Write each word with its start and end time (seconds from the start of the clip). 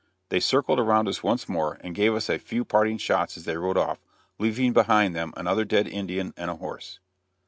They 0.29 0.39
circled 0.39 0.79
around 0.79 1.07
us 1.07 1.21
once 1.21 1.47
more 1.47 1.77
and 1.83 1.93
gave 1.93 2.15
us 2.15 2.27
a 2.27 2.39
few 2.39 2.65
parting 2.65 2.97
shots 2.97 3.37
as 3.37 3.45
they 3.45 3.55
rode 3.55 3.77
off, 3.77 3.99
leaving 4.39 4.73
behind 4.73 5.15
them 5.15 5.31
another 5.37 5.63
dead 5.63 5.87
Indian 5.87 6.33
and 6.37 6.49
a 6.49 6.55
horse. 6.55 6.97